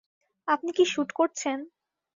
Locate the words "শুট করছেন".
0.85-1.57